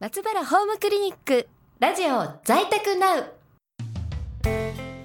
[0.00, 1.48] 松原ホームクリニック
[1.80, 3.32] ラジオ在宅ナウ。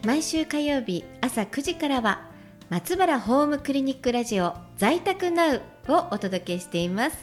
[0.05, 2.29] 毎週火曜日朝9時からは
[2.69, 7.17] 松原ホームクリニックラジオ在宅ナウをお届けしています。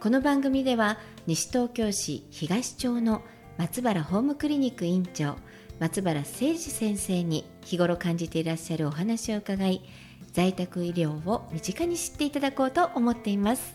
[0.00, 0.96] この番組では
[1.26, 3.20] 西東京市東町の
[3.58, 5.36] 松原ホームクリニック院長
[5.80, 9.82] 松原誠二先生に日頃感じていらっしゃるお話を伺い
[10.32, 13.74] 在宅医療を身近に知っていただこうと思っています。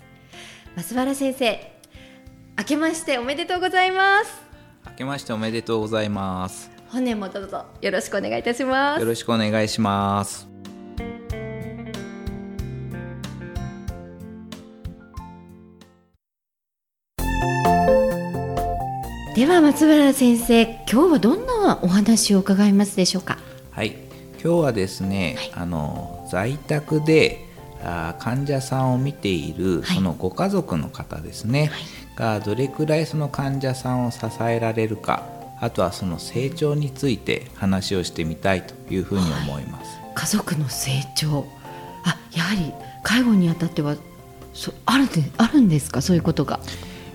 [0.75, 1.78] 松原先生
[2.59, 4.41] 明けましておめでとうございます。
[4.85, 6.69] 明けましておめでとうございます。
[6.89, 8.99] 本年もどうぞよろしくお願いいたします。
[8.99, 10.45] よろしくお願いします。
[19.37, 23.37] では松原先生今日はどんなお話を伺いますでしょうか？
[23.71, 23.95] はい。
[24.43, 27.45] 今日はですね、はい、あの在宅で
[27.81, 31.81] あ患者さんを見ているそのご家族の方ですね、はい、
[32.19, 35.23] がどれくらいその患者さんを支えられるか
[35.59, 41.47] あとはその成長について話をしてみたいというふうに思います、はい、家族の成長。
[42.05, 42.71] あやはり
[43.03, 43.95] 介護にあたっては
[44.53, 46.01] そあるであるんですか？
[46.01, 46.59] そういうことが。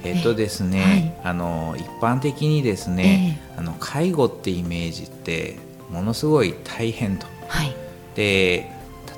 [0.03, 5.57] えっとですね、はい、あの一般的にですね、えー、あの介護ってイメージって
[5.91, 7.27] ものすごい大変と。
[7.49, 7.75] はい、
[8.15, 8.71] で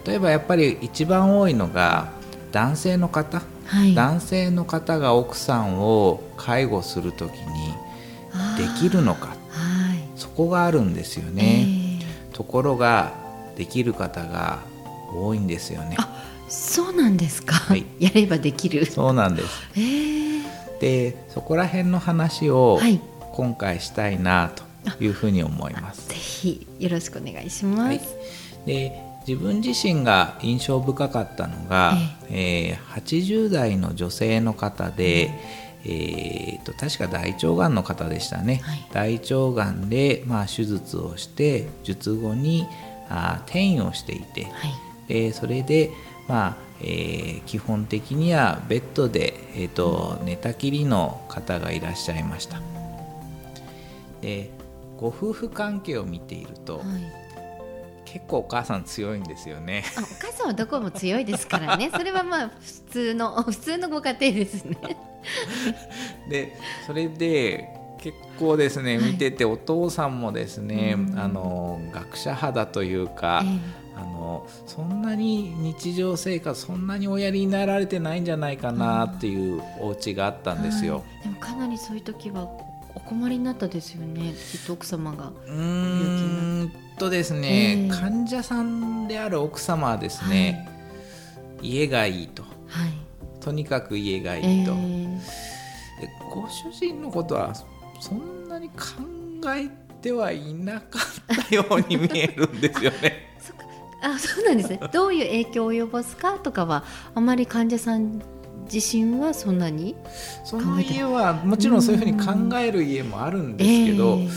[0.05, 2.13] 例えばやっぱり一番多いのが
[2.53, 7.75] 男性の方、はい、男性の方が奥さんを介護する時に
[8.57, 9.37] できるのか、はい、
[10.17, 11.67] そこがあるんですよね、
[12.01, 13.13] えー、ところが
[13.57, 14.61] できる方が
[15.15, 15.97] 多いんですよね。
[16.49, 18.87] そうなんですか、はい、やればできる。
[18.87, 20.45] そうなんです、えー、
[20.81, 22.79] でそこら辺の話を
[23.33, 24.65] 今回したいなと
[25.03, 27.99] いうふうに思います、ぜひよろしくお願いします、
[28.65, 31.95] で自分自身が印象深かったのが、
[32.31, 32.79] ええ。
[32.81, 35.33] ー、80代の女性の方で、
[35.85, 42.67] うん、えーと、確か大腸がんの方でしたね、はい、大腸がんで、まあ、手術をして術後に
[43.09, 44.51] あ転移をしていて、は
[45.09, 45.91] い、でそれで、
[46.29, 52.61] まあえー、基本的にはベッドで、えーと、寝たきりの方がいらっしゃいました。
[54.21, 54.51] で
[54.99, 57.26] ご夫婦関係を見ていると、はい
[58.07, 59.85] 結構お母さん強いんですよね。
[59.97, 61.91] あお母さんはどこも強いですからね。
[61.95, 64.79] それはまあ普通の普通のご家庭ですね。
[66.31, 66.57] で
[66.87, 67.69] それで
[67.99, 81.03] 結構ですね、見ててお父さんもですね、あの学者肌というか、えー、あのそんなに日常生活そんなにおやりになられてないんじゃないかなっていうお家があったんですよ。
[81.25, 82.49] でもかなりそういう時は
[82.97, 86.46] お困りになったですよねきっと奥様がうん
[86.99, 90.67] とですね、えー、患者さんである奥様はですね、
[91.59, 92.53] はい、家がいいと、はい、
[93.41, 95.19] とにかく家がいいと、えー、
[96.31, 97.53] ご主人のことは
[98.01, 98.75] そんなに考
[99.55, 99.69] え
[100.01, 100.99] てはいなか
[101.33, 103.27] ったように見えるんですよね。
[104.03, 104.81] あそうなんですね。
[104.93, 106.85] どういう影響を及ぼすかとかは
[107.15, 108.23] あまり患者さん
[108.73, 109.97] 自身はそんなに
[110.45, 114.29] その家はもちろんそういうふうに考える家もあるんですけど、えー、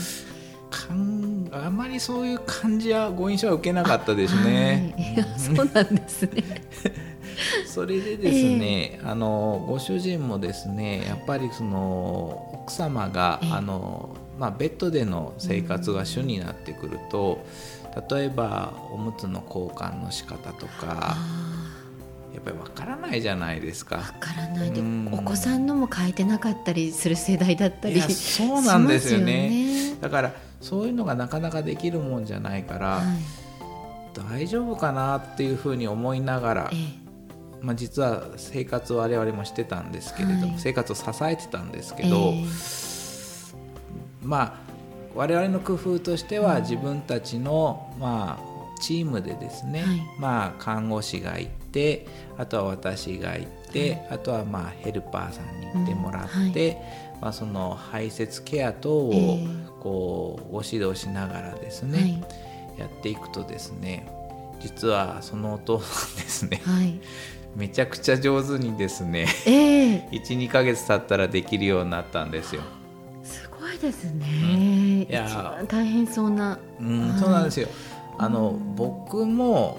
[1.52, 4.94] あまりそういう感じはご印象は受けなかったですね。
[4.96, 6.44] はい、いやそうなんですね
[7.66, 17.44] それでですね、えー、あのご主人もですねやっぱりその奥様が、えー、あのまあ、ベッドでの生活が主になってくると、
[18.10, 21.18] 例えばおむつの交換の仕方とか。
[22.32, 23.96] やっぱりわからないじゃないですか。
[23.96, 24.80] わからないで、
[25.12, 29.96] お子さんのも変えてなかったりする世代だったりそうなんですよね。
[30.00, 33.06] だからそういうのがなかなかできるもんじゃないから、はい、
[34.30, 37.00] 大丈夫かなっていうふうに思いながら、ええ、
[37.60, 42.44] まあ、実は生活を我々もしてたんですけれども、はい、生活を支えてたんですけど、え、
[44.22, 44.70] まあ
[45.14, 52.06] 我々の工夫としては自分たちの、まあ、チームでですね、はい、まあ、看護師がいて
[52.38, 56.42] あとは私が行って、はい、あとはまあヘルパーさんに行ってもらって、うん。
[56.42, 56.76] はい、
[57.22, 59.38] まあ、その排泄ケア等を
[59.80, 62.04] こうご指導しながらですね、は
[62.76, 64.06] い、やっていくとですね
[64.60, 66.60] 実はそのお父さんですね、
[67.56, 72.62] めちゃくちゃ上手にですね、えー、 12か月経ったらできるようになったんですよ。
[73.24, 77.68] すごいですね、うん、いや大変そうな、うん、そうなんですよ。
[78.18, 79.78] あの僕も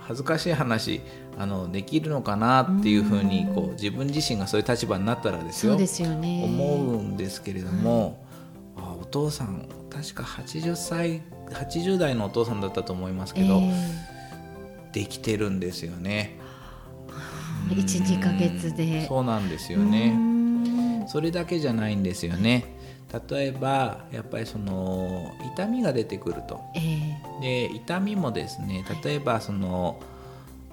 [0.00, 1.02] 恥ずかしい話
[1.38, 8.21] あのできるのかなっていうふうにこう自分自身がそういう立場になったらですよですよ、ね、思うんですけれども、
[9.12, 16.38] 父さん確か80歳80代のお父さんだったと思いますけど、えー、できてるんですよね。
[17.68, 20.16] 12か月でそうなんですよね。
[21.06, 22.64] それだけじゃないんですよね。
[23.28, 30.00] 例えばやっぱりその痛みが出てくると、えー、で痛みもですね例えばその、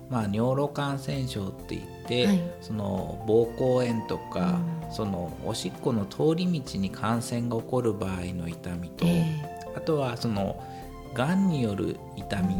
[0.10, 10.64] まあ、尿路感染症って言って、はい、その膀胱炎とか、うん、そのおしっこの通り道に感染が起こる場合の痛みと、えー、あとはその
[11.14, 12.56] がんによる痛み、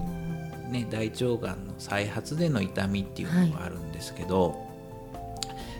[0.72, 4.56] ね、大腸がんの再発での痛みっていうのがあるんですけど、は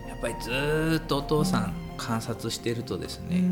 [0.06, 3.44] い、やっぱりずっとお父さん観察してるとですね、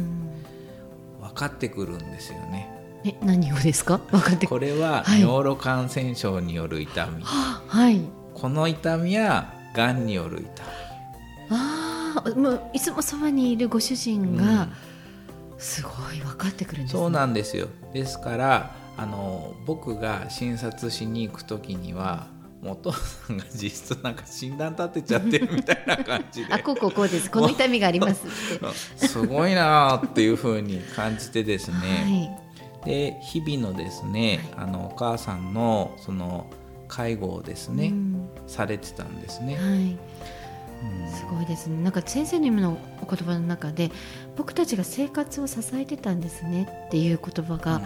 [1.21, 2.78] 分かってくるんですよね。
[3.09, 3.99] え何をですか？
[4.11, 4.47] 分かって。
[4.47, 8.01] これは尿路感染症による痛み、はい、
[8.35, 10.69] この痛みはがんによる痛み。
[11.51, 14.69] ああもういつもそばにいるご主人が、
[15.57, 17.69] すごい分かってくるんです、ね、そうなんですよ。
[17.93, 22.27] ですからあの僕が診察しに行く時には
[22.65, 26.53] お父さんが実質なんか診断立てちゃってるみたいな感じで。
[26.55, 27.31] あこうこうこうです。
[27.31, 28.75] この痛みがありますって。
[29.07, 32.48] すごいなっていうふうに感じてですね、はい、
[32.85, 36.47] で日々のですね、はい、あのお母さんのその
[36.87, 39.57] 介護をですね、うん、されてたんですね。
[39.57, 39.99] はい。
[41.13, 41.83] すごいですね。
[41.83, 43.91] なんか先生の今のお言葉の中で
[44.37, 47.83] 僕たちが生活を支えてたんですねっていう言葉が、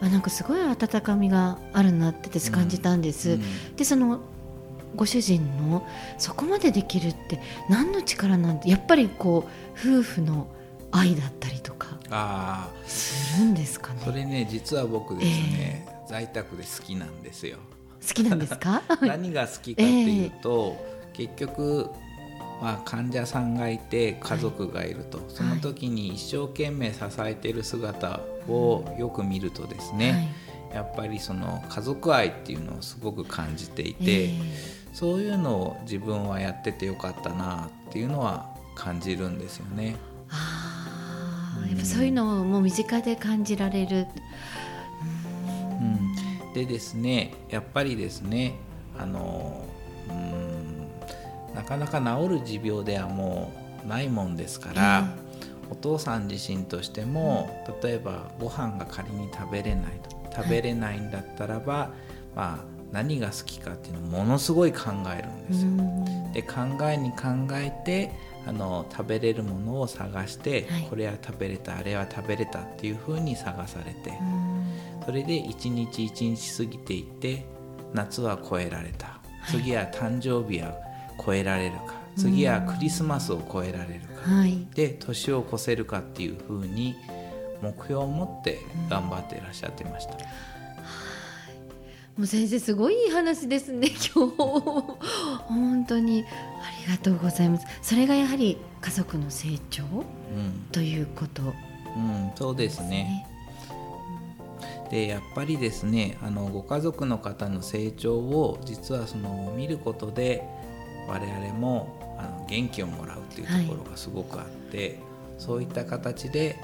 [0.00, 3.30] あなんかすごい温かみがあるなって私感じたんです。
[3.30, 4.20] うんうん、でその
[4.94, 5.86] ご主人の
[6.18, 10.46] そこまでできるって何の力なんてやっぱりこう夫婦の
[10.92, 11.93] 愛だったりとか
[12.86, 14.00] するんですかね。
[14.04, 17.58] それね実は僕ですね、えー、在宅で好きなんですよ。
[18.06, 18.82] 好きなんですか？
[19.00, 20.76] 何が好きかっていうと、
[21.10, 21.90] えー、結局
[22.62, 30.30] まあ、患者さんがいて家族がいると、はい、その時に一生懸命支えている姿をよく見るとですね、
[30.70, 34.34] はい、やっぱりその家族愛っていうのをすごく感じていて、えー、
[34.94, 39.96] そういうのを自分はやっててよかったなっていうのは感じるんですよね。
[40.30, 40.63] あ
[41.68, 44.06] やっぱそういうのをもう身近で感じられる。
[45.80, 48.54] うん、でですねやっぱりですね
[48.98, 49.64] あの
[51.54, 53.52] なかなか治る持病ではも
[53.84, 55.14] うないもんですから、
[55.70, 61.90] お父さん自身としても例えばご飯が仮に食べれないと食べれないんだったらば、
[62.34, 65.70] まあ、何が好きかっていうのをものすごい考えるんですよ。
[66.32, 68.10] で考えに考えて
[68.46, 74.18] あの食べれるものを探して、はい、これは食べれたあれは食べれたっていうふうに探されて
[75.04, 77.46] それで一日一日過ぎていって
[77.94, 79.18] 夏は超えられた。
[79.50, 80.74] 次は誕生日は
[81.24, 81.94] 超えられるか。
[82.16, 86.94] 次はクリスマスを超えられるか、はい、で年を越せるかっていうふうに
[87.60, 90.14] 目標を持って頑張っていらっしゃってました。
[90.14, 90.24] うん、も
[92.18, 94.36] う先生すごいいい話ですね今日。
[95.48, 96.24] 本当に。
[96.24, 96.53] あ
[96.86, 97.66] りがとうございます。
[97.82, 101.46] それがやはり家族の成長、うん、ということ、う
[101.98, 103.26] ん、そうですね。
[104.90, 110.46] でやっぱりですねあのご家族の方の成長を実はその見ることで
[111.08, 114.98] 我々もあの元気をもらうというところがすごくあって、はい、
[115.38, 116.56] そういった形で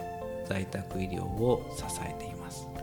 [0.47, 2.67] 在宅医療を支えています。
[2.67, 2.75] はい、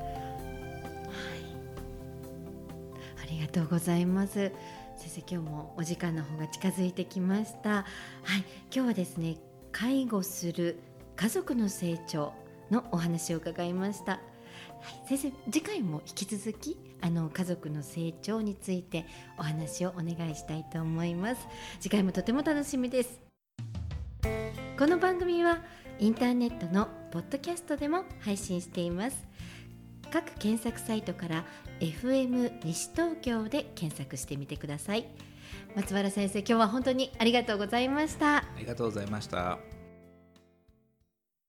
[3.23, 4.51] ありがとうございます。
[4.97, 7.69] 先生今日もお時間の方が近づいてきました。
[7.69, 7.85] はい、
[8.73, 9.37] 今日はですね
[9.71, 10.79] 介護する
[11.15, 12.33] 家族の成長
[12.71, 14.13] のお話を伺いました。
[14.13, 14.19] は
[15.05, 19.05] い、先生次回も引き続きあの家族の成長について
[19.37, 21.47] お話をお願いしたいと思います
[21.79, 23.19] 次回もとても楽しみです
[24.77, 25.59] この番組は
[25.99, 29.27] インターネットのポッドキャストでも配信しています
[30.07, 31.45] 各検索サイトから
[31.79, 35.05] FM 西東京で検索してみてください。
[35.75, 38.37] 松原先生今日は本当にありがとうございました。
[38.37, 39.76] ありがとうございました。